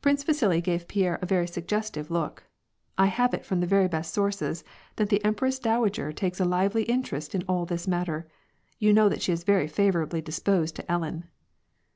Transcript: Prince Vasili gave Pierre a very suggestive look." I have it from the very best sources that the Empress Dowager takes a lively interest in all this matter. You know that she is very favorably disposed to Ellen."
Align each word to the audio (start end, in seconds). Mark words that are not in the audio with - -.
Prince 0.00 0.22
Vasili 0.22 0.60
gave 0.60 0.86
Pierre 0.86 1.18
a 1.20 1.26
very 1.26 1.48
suggestive 1.48 2.08
look." 2.08 2.44
I 2.98 3.06
have 3.06 3.34
it 3.34 3.44
from 3.44 3.58
the 3.58 3.66
very 3.66 3.88
best 3.88 4.14
sources 4.14 4.62
that 4.94 5.08
the 5.08 5.20
Empress 5.24 5.58
Dowager 5.58 6.12
takes 6.12 6.38
a 6.38 6.44
lively 6.44 6.84
interest 6.84 7.34
in 7.34 7.42
all 7.48 7.66
this 7.66 7.88
matter. 7.88 8.28
You 8.78 8.92
know 8.92 9.08
that 9.08 9.22
she 9.22 9.32
is 9.32 9.42
very 9.42 9.66
favorably 9.66 10.20
disposed 10.20 10.76
to 10.76 10.88
Ellen." 10.88 11.24